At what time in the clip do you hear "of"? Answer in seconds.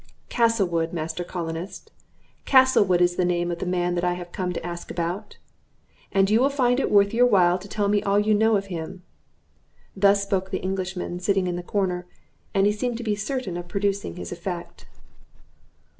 3.51-3.59, 8.57-8.65, 13.57-13.67